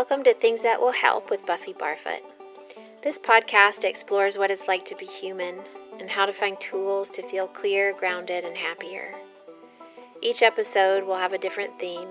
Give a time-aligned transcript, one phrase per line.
[0.00, 2.22] Welcome to Things That Will Help with Buffy Barfoot.
[3.02, 5.56] This podcast explores what it's like to be human
[5.98, 9.12] and how to find tools to feel clear, grounded, and happier.
[10.22, 12.08] Each episode will have a different theme,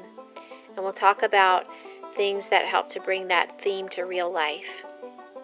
[0.75, 1.65] and we'll talk about
[2.15, 4.85] things that help to bring that theme to real life.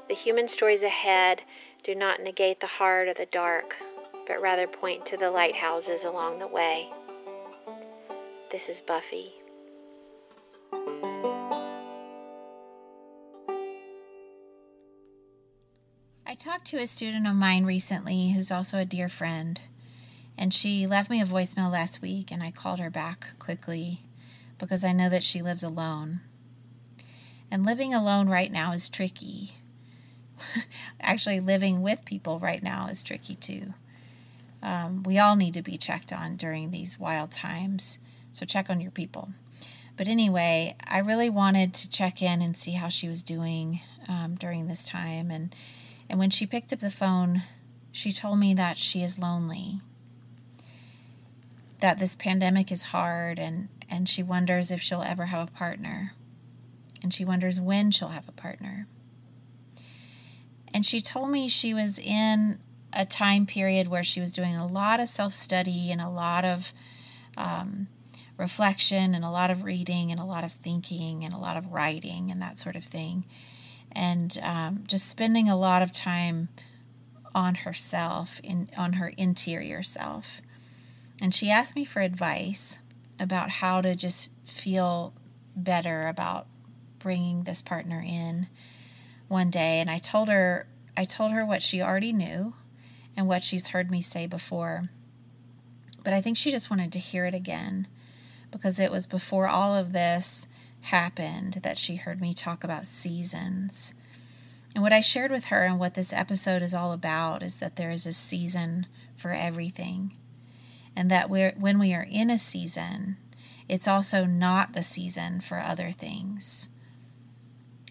[0.07, 1.41] The human stories ahead
[1.81, 3.75] do not negate the hard or the dark,
[4.27, 6.91] but rather point to the lighthouses along the way.
[8.51, 9.33] This is Buffy.
[16.65, 19.61] To a student of mine recently who's also a dear friend,
[20.35, 24.01] and she left me a voicemail last week, and I called her back quickly
[24.57, 26.21] because I know that she lives alone.
[27.51, 29.51] And living alone right now is tricky.
[30.99, 33.75] Actually, living with people right now is tricky too.
[34.63, 37.99] Um, we all need to be checked on during these wild times,
[38.33, 39.29] so check on your people.
[39.97, 44.35] But anyway, I really wanted to check in and see how she was doing um,
[44.39, 45.55] during this time, and
[46.09, 47.43] and when she picked up the phone,
[47.91, 49.79] she told me that she is lonely,
[51.79, 56.13] that this pandemic is hard, and, and she wonders if she'll ever have a partner.
[57.01, 58.87] And she wonders when she'll have a partner.
[60.73, 62.59] And she told me she was in
[62.91, 66.45] a time period where she was doing a lot of self study and a lot
[66.45, 66.73] of
[67.37, 67.87] um,
[68.37, 71.71] reflection and a lot of reading and a lot of thinking and a lot of
[71.71, 73.25] writing and that sort of thing
[73.95, 76.49] and um, just spending a lot of time
[77.33, 80.41] on herself, in on her interior self.
[81.21, 82.79] And she asked me for advice
[83.19, 85.13] about how to just feel
[85.55, 86.47] better about
[86.99, 88.47] bringing this partner in
[89.27, 92.53] one day and I told her I told her what she already knew
[93.17, 94.89] and what she's heard me say before.
[96.03, 97.87] But I think she just wanted to hear it again
[98.51, 100.47] because it was before all of this
[100.85, 103.93] happened that she heard me talk about seasons.
[104.73, 107.75] And what I shared with her and what this episode is all about is that
[107.75, 108.85] there is a season
[109.15, 110.13] for everything.
[110.95, 113.17] And that we're, when we are in a season,
[113.67, 116.69] it's also not the season for other things.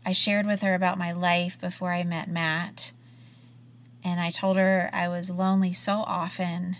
[0.06, 2.92] I shared with her about my life before I met Matt.
[4.04, 6.76] And I told her I was lonely so often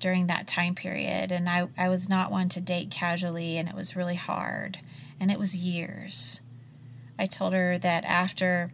[0.00, 1.32] during that time period.
[1.32, 4.78] And I, I was not one to date casually, and it was really hard
[5.20, 6.40] and it was years.
[7.18, 8.72] I told her that after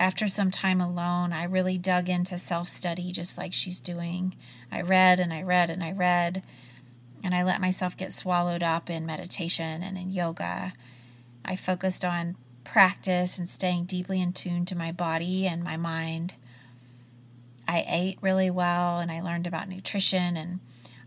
[0.00, 4.36] after some time alone, I really dug into self-study just like she's doing.
[4.70, 6.44] I read and I read and I read
[7.24, 10.72] and I let myself get swallowed up in meditation and in yoga.
[11.44, 16.34] I focused on practice and staying deeply in tune to my body and my mind.
[17.66, 20.60] I ate really well and I learned about nutrition and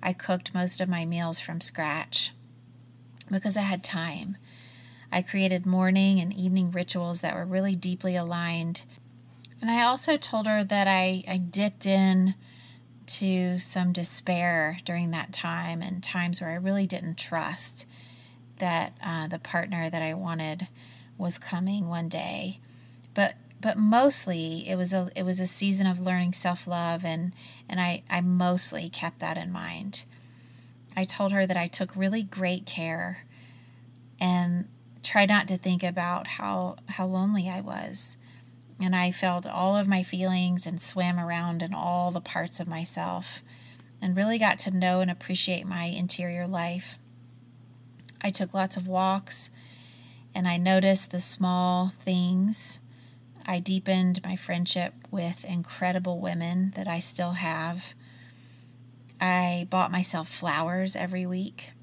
[0.04, 2.34] I cooked most of my meals from scratch
[3.32, 4.38] because I had time.
[5.12, 8.84] I created morning and evening rituals that were really deeply aligned.
[9.62, 12.36] And I also told her that I, I dipped in
[13.08, 17.86] to some despair during that time and times where I really didn't trust
[18.60, 20.68] that uh, the partner that I wanted
[21.18, 22.60] was coming one day.
[23.14, 27.34] But but mostly it was a it was a season of learning self love and
[27.70, 30.06] and I, I mostly kept that in mind.
[30.96, 33.26] I told her that I took really great care
[34.20, 34.68] and
[35.04, 38.18] tried not to think about how, how lonely I was.
[38.80, 42.68] And I felt all of my feelings and swam around in all the parts of
[42.68, 43.42] myself
[44.02, 46.98] and really got to know and appreciate my interior life.
[48.22, 49.50] I took lots of walks
[50.34, 52.80] and I noticed the small things.
[53.46, 57.94] I deepened my friendship with incredible women that I still have.
[59.22, 61.74] I bought myself flowers every week.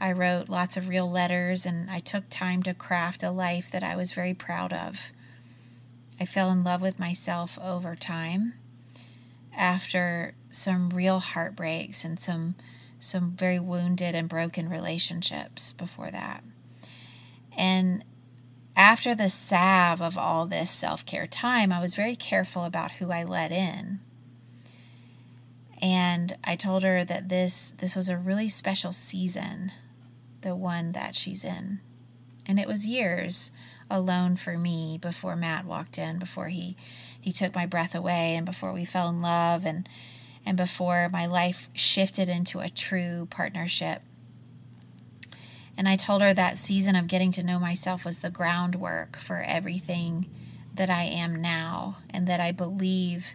[0.00, 3.82] I wrote lots of real letters and I took time to craft a life that
[3.82, 5.10] I was very proud of.
[6.20, 8.54] I fell in love with myself over time
[9.54, 12.54] after some real heartbreaks and some
[13.02, 16.44] some very wounded and broken relationships before that.
[17.56, 18.04] And
[18.76, 23.24] after the salve of all this self-care time, I was very careful about who I
[23.24, 24.00] let in
[25.82, 29.72] and I told her that this this was a really special season,
[30.42, 31.80] the one that she's in.
[32.46, 33.50] And it was years
[33.90, 36.76] alone for me before Matt walked in, before he
[37.20, 39.88] he took my breath away and before we fell in love and
[40.44, 44.02] and before my life shifted into a true partnership.
[45.76, 49.42] And I told her that season of getting to know myself was the groundwork for
[49.42, 50.28] everything
[50.74, 53.34] that I am now and that I believe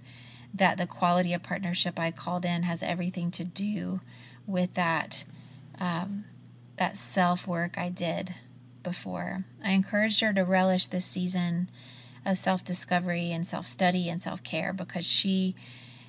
[0.56, 4.00] that the quality of partnership I called in has everything to do
[4.48, 5.26] with that
[5.80, 6.26] um,
[6.78, 8.36] that self work I did
[8.84, 9.46] before.
[9.64, 11.70] I encouraged her to relish this season
[12.26, 15.56] of self-discovery and self-study and self-care because she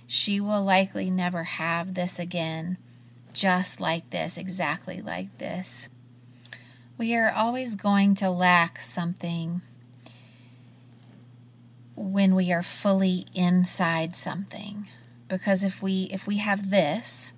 [0.07, 2.79] she will likely never have this again
[3.33, 5.89] just like this, exactly like this.
[6.97, 9.61] We are always going to lack something
[11.97, 14.87] when we are fully inside something.
[15.29, 17.33] Because if we if we have this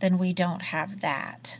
[0.00, 1.58] then we don't have that.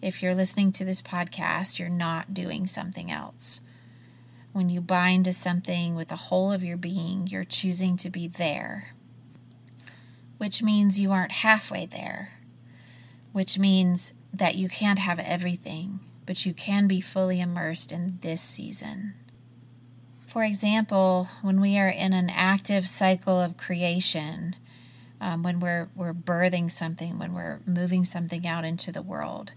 [0.00, 3.60] If you're listening to this podcast you're not doing something else.
[4.52, 8.26] When you bind to something with the whole of your being you're choosing to be
[8.26, 8.94] there.
[10.38, 12.32] Which means you aren't halfway there.
[13.32, 18.40] Which means that you can't have everything but you can be fully immersed in this
[18.40, 19.14] season
[20.32, 24.56] for example, when we are in an active cycle of creation,
[25.20, 29.52] um, when we're, we're birthing something, when we're moving something out into the world,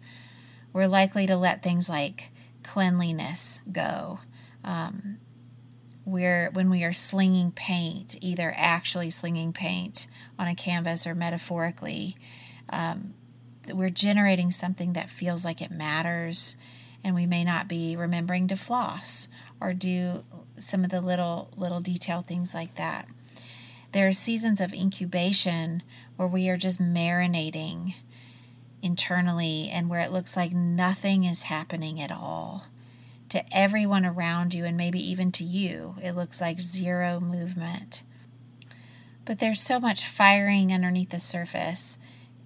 [0.74, 2.30] we're likely to let things like
[2.62, 4.20] cleanliness go.
[4.66, 5.20] Um,
[6.04, 10.08] we're when we are slinging paint, either actually slinging paint
[10.38, 12.18] on a canvas or metaphorically,
[12.68, 13.14] um,
[13.74, 16.58] we're generating something that feels like it matters,
[17.02, 19.30] and we may not be remembering to floss
[19.62, 20.26] or do
[20.58, 23.08] some of the little little detail things like that.
[23.92, 25.84] There are seasons of incubation
[26.18, 27.96] where we are just marinating
[28.82, 32.66] internally and where it looks like nothing is happening at all.
[33.30, 38.04] To everyone around you, and maybe even to you, it looks like zero movement.
[39.26, 41.98] But there's so much firing underneath the surface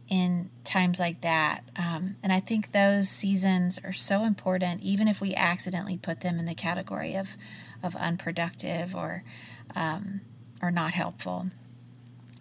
[0.08, 1.64] in times like that.
[1.76, 6.40] Um, and I think those seasons are so important, even if we accidentally put them
[6.40, 7.36] in the category of,
[7.84, 9.24] of unproductive or,
[9.76, 10.22] um,
[10.62, 11.48] or not helpful.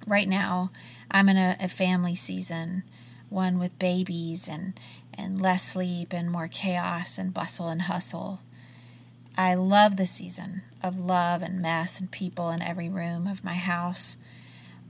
[0.06, 0.70] Right now,
[1.10, 2.82] I'm in a, a family season,
[3.28, 4.78] one with babies and,
[5.14, 8.40] and less sleep and more chaos and bustle and hustle.
[9.36, 13.54] I love the season of love and mess and people in every room of my
[13.54, 14.16] house,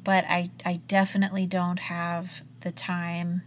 [0.04, 3.42] but I, I definitely don't have the time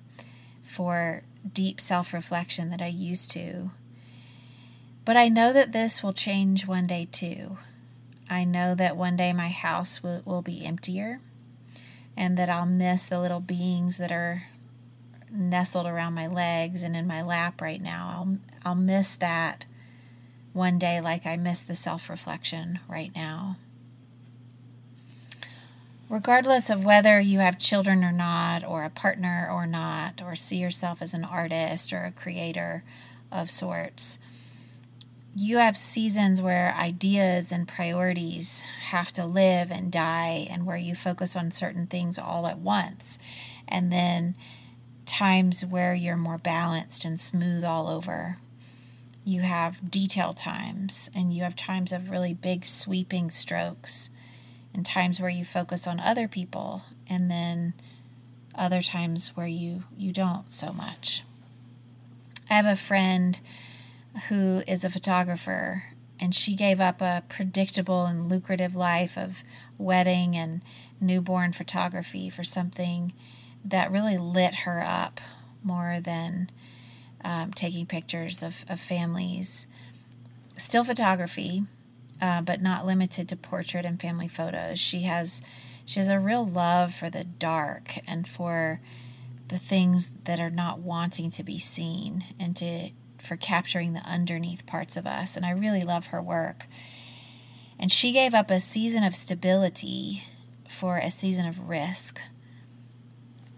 [0.63, 3.71] for deep self reflection that I used to.
[5.03, 7.57] But I know that this will change one day too.
[8.29, 11.19] I know that one day my house will, will be emptier
[12.15, 14.43] and that I'll miss the little beings that are
[15.29, 18.13] nestled around my legs and in my lap right now.
[18.15, 18.37] I'll,
[18.71, 19.65] I'll miss that
[20.53, 23.57] one day like I miss the self reflection right now
[26.11, 30.57] regardless of whether you have children or not, or a partner or not, or see
[30.57, 32.83] yourself as an artist or a creator
[33.31, 34.19] of sorts,
[35.35, 40.95] you have seasons where ideas and priorities have to live and die, and where you
[40.95, 43.17] focus on certain things all at once.
[43.67, 44.35] And then
[45.05, 48.37] times where you're more balanced and smooth all over.
[49.23, 54.09] You have detail times, and you have times of really big sweeping strokes
[54.73, 57.73] and times where you focus on other people and then
[58.55, 61.23] other times where you you don't so much.
[62.49, 63.39] I have a friend
[64.29, 65.83] who is a photographer
[66.19, 69.43] and she gave up a predictable and lucrative life of
[69.77, 70.61] wedding and
[70.99, 73.11] newborn photography for something
[73.65, 75.19] that really lit her up
[75.63, 76.49] more than
[77.23, 79.65] um, taking pictures of, of families.
[80.57, 81.63] Still photography,
[82.21, 84.79] uh, but not limited to portrait and family photos.
[84.79, 85.41] She has
[85.85, 88.79] she has a real love for the dark and for
[89.47, 94.65] the things that are not wanting to be seen and to for capturing the underneath
[94.65, 96.67] parts of us and I really love her work.
[97.79, 100.23] And she gave up a season of stability
[100.67, 102.21] for a season of risk.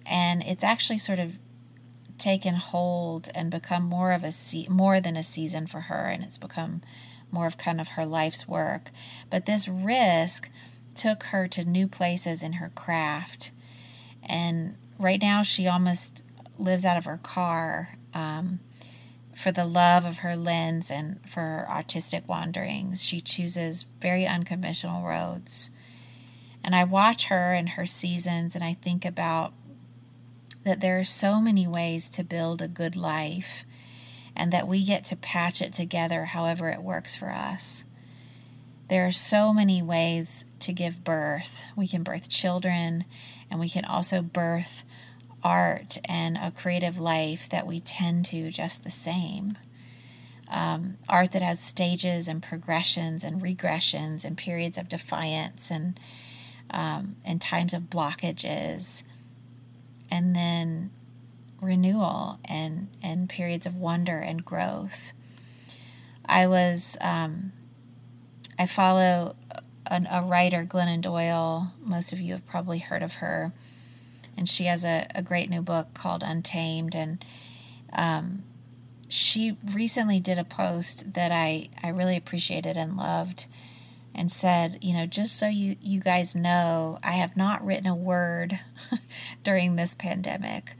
[0.05, 1.33] And it's actually sort of
[2.17, 6.23] taken hold and become more of a se- more than a season for her and
[6.23, 6.81] it's become
[7.31, 8.91] more of kind of her life's work.
[9.29, 10.49] But this risk
[10.93, 13.51] took her to new places in her craft.
[14.21, 16.23] And right now, she almost
[16.57, 18.59] lives out of her car um,
[19.35, 23.03] for the love of her lens and for her artistic wanderings.
[23.03, 25.71] She chooses very unconventional roads.
[26.63, 29.53] And I watch her in her seasons and I think about
[30.63, 33.65] that there are so many ways to build a good life
[34.35, 37.85] and that we get to patch it together however it works for us.
[38.89, 41.61] There are so many ways to give birth.
[41.75, 43.05] We can birth children,
[43.49, 44.83] and we can also birth
[45.43, 49.57] art and a creative life that we tend to just the same.
[50.49, 55.99] Um, art that has stages and progressions and regressions and periods of defiance and
[56.71, 59.03] um, and times of blockages,
[60.09, 60.91] and then
[61.61, 65.13] renewal and, and periods of wonder and growth.
[66.25, 67.51] I was, um,
[68.57, 69.35] I follow
[69.87, 71.73] an, a writer, Glennon Doyle.
[71.81, 73.53] Most of you have probably heard of her.
[74.37, 76.95] And she has a, a great new book called Untamed.
[76.95, 77.23] And
[77.93, 78.43] um,
[79.07, 83.45] she recently did a post that I, I really appreciated and loved
[84.15, 87.95] and said, you know, just so you, you guys know, I have not written a
[87.95, 88.59] word
[89.43, 90.75] during this pandemic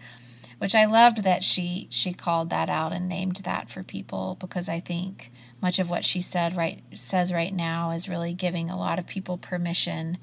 [0.64, 4.70] which I loved that she she called that out and named that for people because
[4.70, 5.30] I think
[5.62, 9.06] much of what she said right says right now is really giving a lot of
[9.06, 10.18] people permission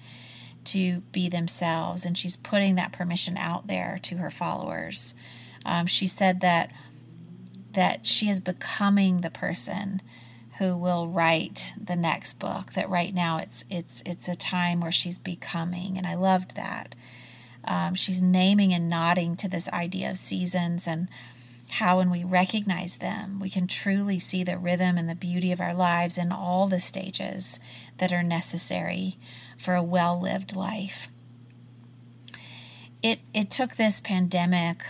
[0.66, 5.14] to be themselves and she's putting that permission out there to her followers.
[5.64, 6.72] Um, she said that
[7.72, 10.02] that she is becoming the person
[10.58, 14.92] who will write the next book that right now it's it's it's a time where
[14.92, 16.94] she's becoming and I loved that
[17.64, 21.08] um, she's naming and nodding to this idea of seasons and
[21.70, 25.60] how, when we recognize them, we can truly see the rhythm and the beauty of
[25.60, 27.60] our lives in all the stages
[27.98, 29.16] that are necessary
[29.58, 31.08] for a well lived life.
[33.02, 34.82] It, it took this pandemic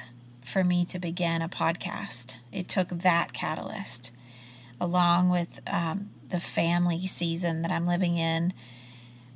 [0.45, 2.37] for me to begin a podcast.
[2.53, 4.11] It took that catalyst,
[4.81, 8.53] along with um, the family season that I'm living in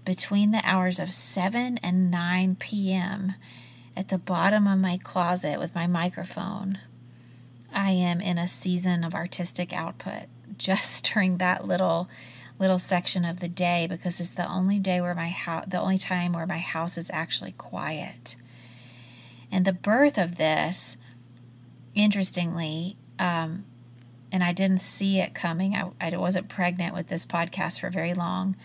[0.04, 3.34] between the hours of 7 and 9 p.m.
[3.96, 6.78] at the bottom of my closet with my microphone.
[7.74, 10.24] I am in a season of artistic output
[10.56, 12.08] just during that little
[12.56, 15.98] little section of the day because it's the only day where my house the only
[15.98, 18.36] time where my house is actually quiet.
[19.50, 20.96] And the birth of this
[21.94, 23.64] interestingly um,
[24.32, 25.76] and I didn't see it coming.
[25.76, 28.56] I, I wasn't pregnant with this podcast for very long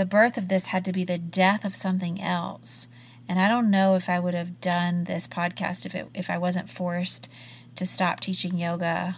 [0.00, 2.88] the birth of this had to be the death of something else.
[3.28, 6.38] And I don't know if I would have done this podcast if it if I
[6.38, 7.30] wasn't forced
[7.76, 9.16] to stop teaching yoga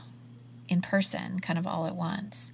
[0.69, 2.53] in person, kind of all at once.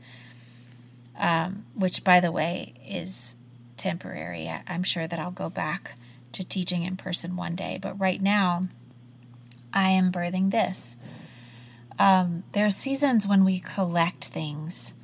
[1.19, 3.37] Um, which, by the way, is
[3.76, 4.49] temporary.
[4.49, 5.95] I, I'm sure that I'll go back
[6.33, 8.69] to teaching in person one day, but right now,
[9.73, 10.97] I am birthing this.
[11.99, 14.95] Um, there are seasons when we collect things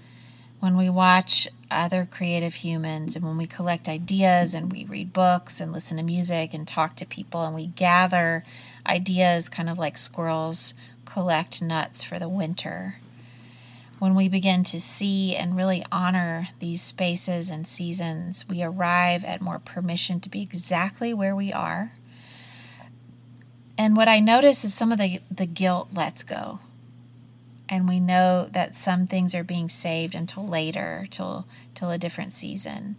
[0.64, 5.60] when we watch other creative humans and when we collect ideas and we read books
[5.60, 8.42] and listen to music and talk to people and we gather
[8.86, 10.74] ideas kind of like squirrels
[11.04, 12.96] collect nuts for the winter.
[13.98, 19.40] When we begin to see and really honor these spaces and seasons, we arrive at
[19.40, 21.92] more permission to be exactly where we are.
[23.78, 26.60] And what I notice is some of the, the guilt lets go
[27.68, 32.32] and we know that some things are being saved until later, till till a different
[32.32, 32.96] season.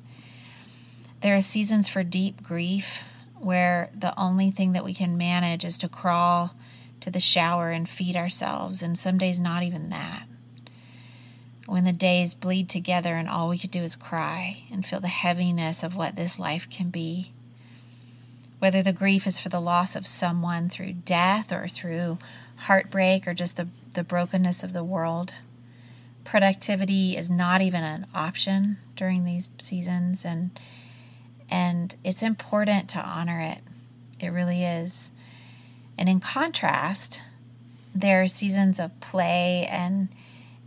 [1.22, 3.04] There are seasons for deep grief
[3.40, 6.56] where the only thing that we can manage is to crawl
[7.02, 10.24] to the shower and feed ourselves, and some days not even that.
[11.66, 15.08] When the days bleed together and all we could do is cry and feel the
[15.08, 17.32] heaviness of what this life can be.
[18.60, 22.20] Whether the grief is for the loss of someone through death or through
[22.56, 25.34] heartbreak or just the the brokenness of the world.
[26.24, 30.58] Productivity is not even an option during these seasons and
[31.50, 33.60] and it's important to honor it.
[34.20, 35.12] It really is.
[35.98, 37.22] And in contrast,
[37.94, 40.10] there are seasons of play and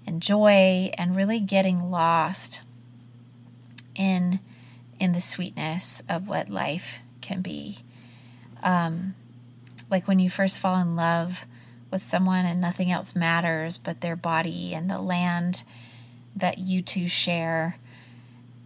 [0.07, 2.63] and joy and really getting lost
[3.95, 4.41] in
[4.99, 7.79] in the sweetness of what life can be.
[8.63, 9.15] Um,
[9.91, 11.47] like when you first fall in love
[11.91, 15.63] with someone and nothing else matters but their body and the land
[16.35, 17.77] that you two share.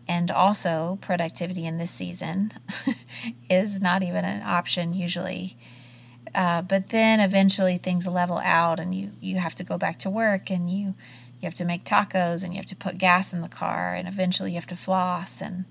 [0.08, 2.52] And also, productivity in this season
[3.50, 5.56] is not even an option usually.
[6.34, 10.10] Uh, but then eventually things level out, and you, you have to go back to
[10.10, 10.94] work, and you
[11.40, 14.08] you have to make tacos, and you have to put gas in the car, and
[14.08, 15.64] eventually you have to floss, and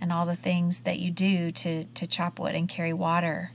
[0.00, 3.50] and all the things that you do to to chop wood and carry water.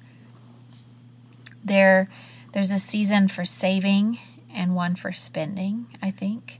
[1.63, 2.09] There
[2.53, 4.19] there's a season for saving
[4.53, 6.59] and one for spending, I think.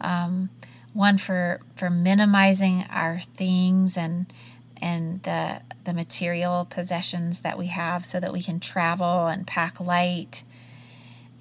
[0.00, 0.50] Um,
[0.94, 4.32] one for for minimizing our things and
[4.80, 9.78] and the the material possessions that we have so that we can travel and pack
[9.78, 10.42] light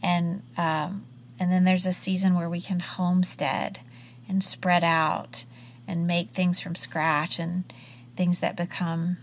[0.01, 1.05] and um,
[1.39, 3.79] and then there's a season where we can homestead
[4.27, 5.45] and spread out
[5.87, 7.71] and make things from scratch and
[8.15, 9.17] things that become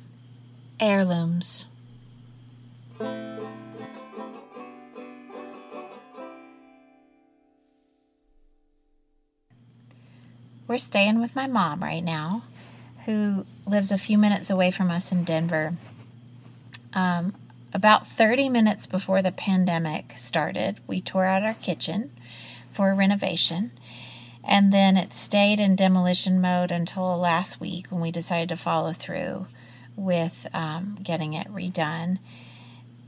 [0.78, 1.66] heirlooms.
[10.70, 12.44] We're staying with my mom right now,
[13.04, 15.74] who lives a few minutes away from us in Denver.
[16.94, 17.34] Um,
[17.74, 22.12] about 30 minutes before the pandemic started, we tore out our kitchen
[22.70, 23.72] for renovation.
[24.44, 28.92] And then it stayed in demolition mode until last week when we decided to follow
[28.92, 29.48] through
[29.96, 32.20] with um, getting it redone.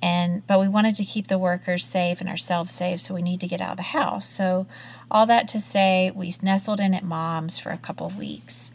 [0.02, 3.40] And but we wanted to keep the workers safe and ourselves safe, so we need
[3.40, 4.28] to get out of the house.
[4.28, 4.66] So
[5.10, 8.72] all that to say, we nestled in at mom's for a couple of weeks,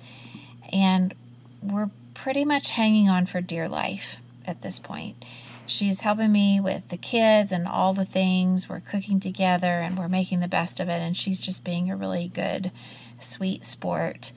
[0.71, 1.13] and
[1.61, 5.23] we're pretty much hanging on for dear life at this point.
[5.67, 8.69] She's helping me with the kids and all the things.
[8.69, 11.01] We're cooking together and we're making the best of it.
[11.01, 12.71] And she's just being a really good,
[13.19, 14.31] sweet sport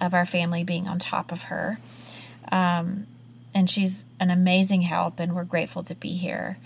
[0.00, 1.80] of our family being on top of her.
[2.52, 3.08] Um,
[3.56, 6.58] and she's an amazing help, and we're grateful to be here.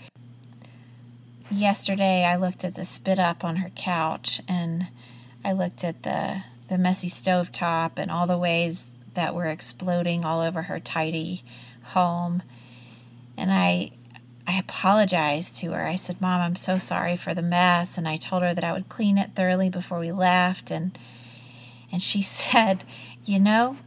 [1.49, 4.87] Yesterday, I looked at the spit up on her couch, and
[5.43, 10.25] I looked at the the messy stove top and all the ways that were exploding
[10.25, 11.43] all over her tidy
[11.83, 12.43] home.
[13.37, 13.91] And I
[14.45, 15.85] I apologized to her.
[15.85, 18.73] I said, "Mom, I'm so sorry for the mess." And I told her that I
[18.73, 20.97] would clean it thoroughly before we left and
[21.89, 22.83] and she said,
[23.23, 23.77] "You know,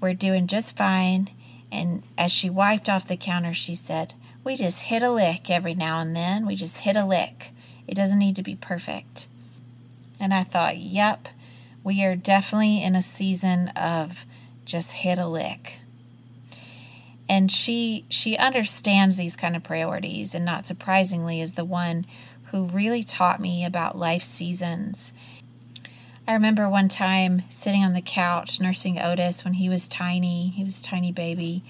[0.00, 1.28] we're doing just fine."
[1.70, 5.74] And as she wiped off the counter, she said, "We just hit a lick every
[5.74, 6.46] now and then.
[6.46, 7.52] We just hit a lick.
[7.86, 9.28] It doesn't need to be perfect."
[10.20, 11.28] And I thought, "Yep,
[11.84, 14.24] we are definitely in a season of
[14.64, 15.80] just hit a lick."
[17.28, 22.06] and she she understands these kind of priorities and not surprisingly is the one
[22.44, 25.12] who really taught me about life seasons
[26.28, 30.48] i remember one time sitting on the couch nursing otis when he was tiny.
[30.48, 31.64] He was tiny baby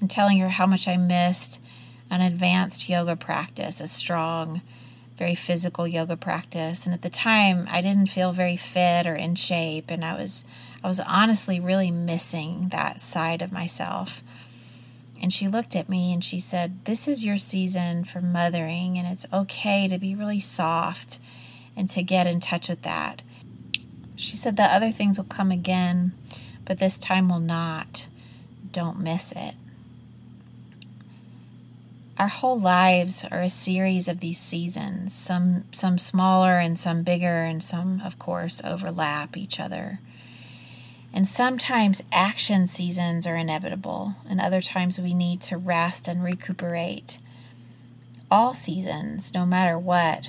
[0.00, 1.60] and telling her how much i missed
[2.08, 4.62] an advanced yoga practice a strong
[5.18, 6.86] very physical yoga practice.
[6.86, 10.44] And at the time i didn't feel very fit or in shape and i was
[10.84, 14.22] i was honestly really missing that side of myself.
[15.20, 19.06] And she looked at me and she said, This is your season for mothering, and
[19.06, 21.18] it's okay to be really soft
[21.76, 23.20] and to get in touch with that.
[24.20, 26.12] She said that other things will come again,
[26.66, 28.06] but this time will not.
[28.70, 29.54] Don't miss it.
[32.18, 37.44] Our whole lives are a series of these seasons, some some smaller and some bigger
[37.44, 40.00] and some of course overlap each other.
[41.14, 47.18] And sometimes action seasons are inevitable, and other times we need to rest and recuperate.
[48.30, 50.28] All seasons, no matter what,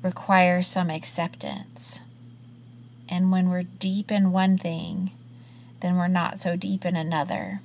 [0.00, 2.00] require some acceptance.
[3.08, 5.12] And when we're deep in one thing,
[5.80, 7.60] then we're not so deep in another.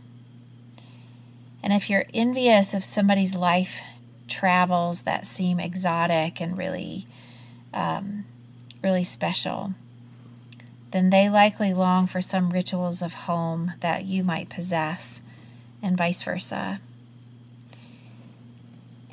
[1.62, 3.82] And if you're envious of somebody's life
[4.28, 7.08] travels that seem exotic and really,
[7.74, 8.26] um,
[8.82, 9.74] really special,
[10.92, 15.22] then they likely long for some rituals of home that you might possess,
[15.82, 16.80] and vice versa.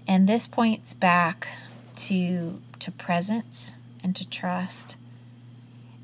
[0.06, 1.48] And this points back
[1.96, 4.96] to, to presence and to trust.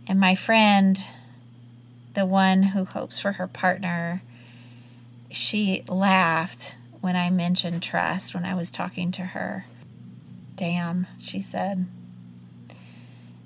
[0.07, 0.99] And my friend,
[2.15, 4.23] the one who hopes for her partner,
[5.31, 9.67] she laughed when I mentioned trust when I was talking to her.
[10.55, 11.87] Damn, she said.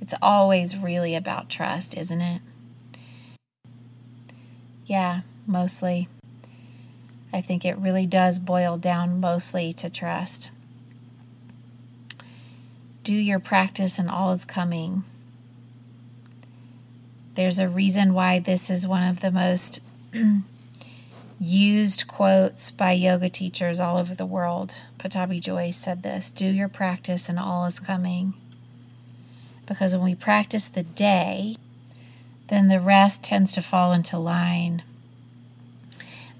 [0.00, 2.42] It's always really about trust, isn't it?
[4.86, 6.08] Yeah, mostly.
[7.32, 10.50] I think it really does boil down mostly to trust.
[13.02, 15.04] Do your practice and all is coming.
[17.40, 19.80] There's a reason why this is one of the most
[21.40, 24.74] used quotes by yoga teachers all over the world.
[24.98, 28.34] Pattabhi Jois said this Do your practice and all is coming
[29.64, 31.56] because when we practice the day,
[32.48, 34.82] then the rest tends to fall into line.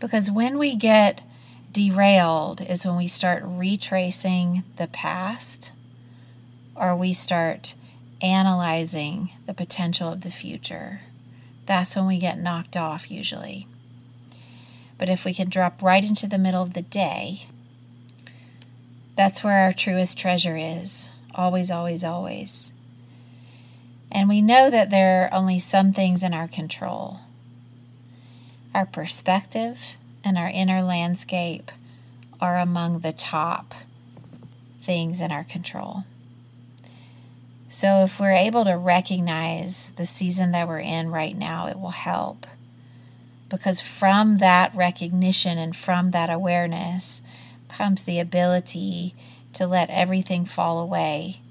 [0.01, 1.23] Because when we get
[1.73, 5.73] derailed is when we start retracing the past
[6.77, 7.73] or we start
[8.23, 11.01] analyzing the potential of the future.
[11.67, 13.67] That's when we get knocked off, usually.
[14.99, 17.47] But if we can drop right into the middle of the day,
[19.17, 21.11] that's where our truest treasure is.
[21.35, 22.73] Always, always, always.
[24.11, 27.21] And we know that there are only some things in our control.
[28.75, 31.71] Our perspective and our inner landscape
[32.41, 33.75] are among the top
[34.83, 36.05] things in our control.
[37.73, 41.91] So, if we're able to recognize the season that we're in right now, it will
[41.91, 42.45] help.
[43.49, 47.23] Because from that recognition and from that awareness
[47.69, 49.15] comes the ability
[49.53, 51.43] to let everything fall away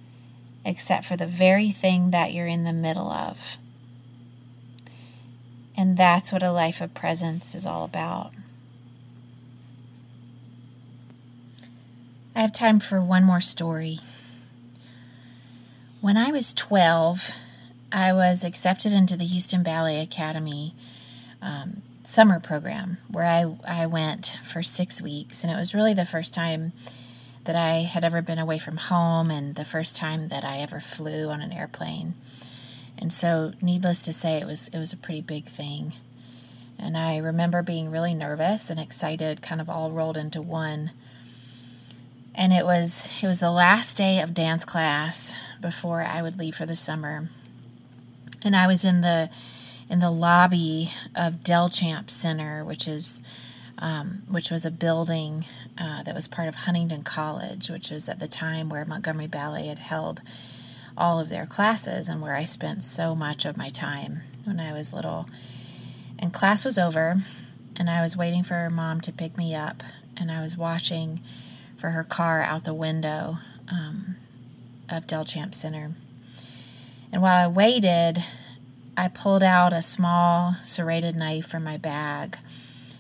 [0.66, 3.58] except for the very thing that you're in the middle of.
[5.78, 8.34] And that's what a life of presence is all about.
[12.36, 14.00] I have time for one more story.
[16.02, 17.32] When I was 12,
[17.92, 20.74] I was accepted into the Houston Ballet Academy
[21.42, 25.44] um, summer program where I, I went for six weeks.
[25.44, 26.72] And it was really the first time
[27.44, 30.80] that I had ever been away from home and the first time that I ever
[30.80, 32.14] flew on an airplane.
[32.98, 35.94] And so, needless to say, it was it was a pretty big thing.
[36.78, 40.92] And I remember being really nervous and excited, kind of all rolled into one.
[42.34, 46.56] And it was it was the last day of dance class before I would leave
[46.56, 47.30] for the summer.
[48.43, 49.30] And I was in the
[49.89, 53.22] in the lobby of Delchamp Center, which is
[53.80, 55.45] um, which was a building
[55.78, 59.67] uh, that was part of Huntingdon College, which was at the time where Montgomery Ballet
[59.67, 60.22] had held
[60.98, 64.74] all of their classes and where I spent so much of my time when I
[64.74, 65.30] was little.
[66.19, 67.17] And class was over,
[67.78, 69.82] and I was waiting for mom to pick me up,
[70.17, 71.22] and I was watching
[71.78, 73.38] for her car out the window
[73.72, 74.17] um,
[74.91, 75.91] of Delchamp Center.
[77.12, 78.23] And while I waited,
[78.97, 82.38] I pulled out a small serrated knife from my bag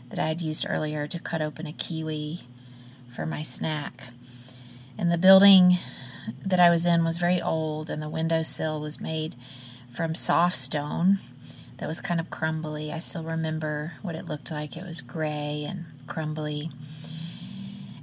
[0.09, 2.41] that I had used earlier to cut open a kiwi
[3.09, 4.05] for my snack.
[4.97, 5.77] And the building
[6.45, 9.35] that I was in was very old, and the windowsill was made
[9.91, 11.19] from soft stone
[11.77, 12.91] that was kind of crumbly.
[12.91, 14.75] I still remember what it looked like.
[14.75, 16.69] It was gray and crumbly.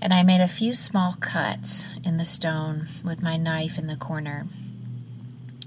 [0.00, 3.96] And I made a few small cuts in the stone with my knife in the
[3.96, 4.46] corner.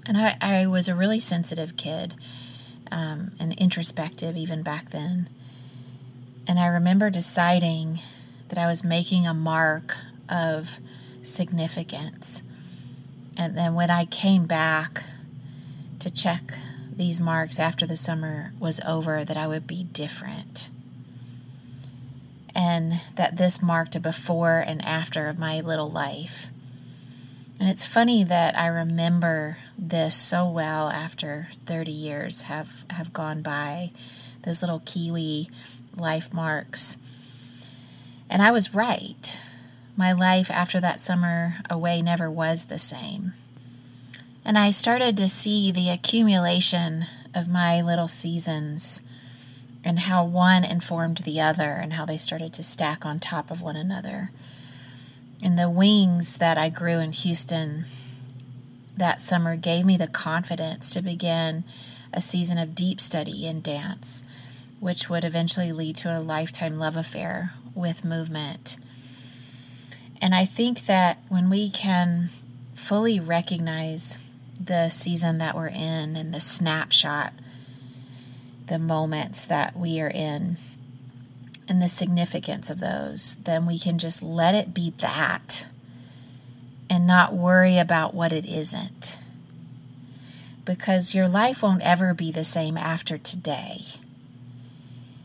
[0.05, 2.15] And I, I was a really sensitive kid
[2.91, 5.29] um, and introspective even back then.
[6.47, 7.99] And I remember deciding
[8.49, 10.79] that I was making a mark of
[11.21, 12.43] significance.
[13.37, 15.03] And then when I came back
[15.99, 16.53] to check
[16.91, 20.69] these marks after the summer was over, that I would be different.
[22.59, 26.47] And that this marked a before and after of my little life.
[27.57, 33.41] And it's funny that I remember this so well after 30 years have, have gone
[33.41, 33.91] by,
[34.43, 35.49] those little kiwi
[35.95, 36.97] life marks.
[38.29, 39.37] And I was right.
[39.95, 43.35] My life after that summer away never was the same.
[44.43, 49.01] And I started to see the accumulation of my little seasons
[49.83, 53.61] and how one informed the other and how they started to stack on top of
[53.61, 54.31] one another.
[55.41, 57.85] And the wings that I grew in Houston
[58.97, 61.63] that summer gave me the confidence to begin
[62.13, 64.23] a season of deep study in dance
[64.79, 68.77] which would eventually lead to a lifetime love affair with movement.
[70.21, 72.29] And I think that when we can
[72.73, 74.17] fully recognize
[74.59, 77.33] the season that we're in and the snapshot,
[78.69, 80.57] the moments that we are in,
[81.67, 85.67] and the significance of those, then we can just let it be that
[86.89, 89.17] and not worry about what it isn't.
[90.65, 93.81] Because your life won't ever be the same after today.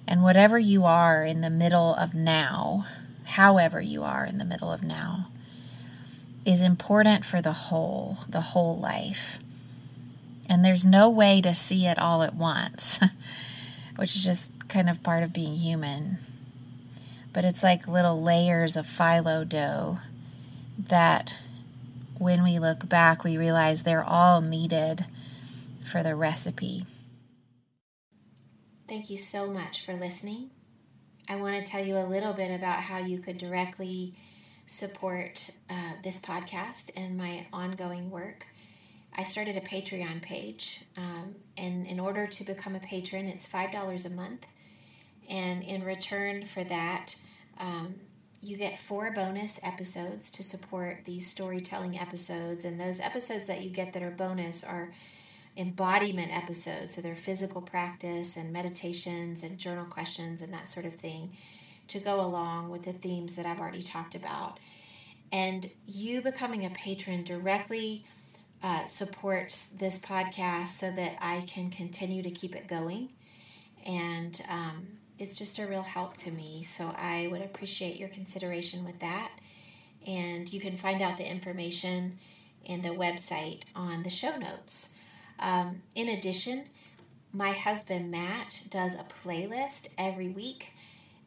[0.07, 2.87] And whatever you are in the middle of now,
[3.25, 5.29] however you are in the middle of now,
[6.45, 9.39] is important for the whole, the whole life.
[10.47, 13.01] And there's no way to see it all at once,
[13.97, 16.19] which is just kind of part of being human.
[17.33, 19.99] But it's like little layers of phyllo dough
[20.79, 21.37] that
[22.19, 25.07] when we look back, we realize they're all needed
[25.85, 26.85] for the recipe.
[28.87, 30.51] Thank you so much for listening.
[31.29, 34.15] I want to tell you a little bit about how you could directly
[34.67, 38.47] support uh, this podcast and my ongoing work.
[39.17, 44.11] I started a Patreon page, um, and in order to become a patron, it's $5
[44.11, 44.47] a month.
[45.29, 47.15] And in return for that,
[47.59, 47.95] um,
[48.43, 52.65] you get four bonus episodes to support these storytelling episodes.
[52.65, 54.91] And those episodes that you get that are bonus are
[55.57, 60.95] embodiment episodes, so they're physical practice and meditations and journal questions and that sort of
[60.95, 61.31] thing
[61.87, 64.59] to go along with the themes that I've already talked about.
[65.31, 68.05] And you becoming a patron directly
[68.65, 73.11] uh, supports this podcast so that I can continue to keep it going.
[73.85, 74.87] And um,
[75.19, 76.63] it's just a real help to me.
[76.63, 79.33] So I would appreciate your consideration with that.
[80.07, 82.19] And you can find out the information
[82.67, 84.95] and the website on the show notes.
[85.39, 86.65] Um, in addition,
[87.35, 90.71] my husband Matt does a playlist every week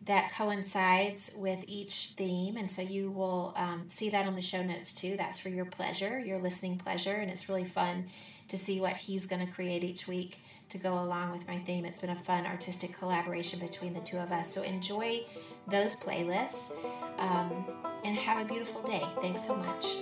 [0.06, 2.56] that coincides with each theme.
[2.58, 5.18] And so you will um, see that on the show notes too.
[5.18, 7.16] That's for your pleasure, your listening pleasure.
[7.16, 8.06] And it's really fun
[8.48, 11.86] to see what he's going to create each week to go along with my theme.
[11.86, 14.54] It's been a fun artistic collaboration between the two of us.
[14.54, 15.24] So enjoy
[15.68, 16.72] those playlists
[17.18, 17.66] um,
[18.04, 19.04] and have a beautiful day.
[19.22, 19.98] Thanks so much.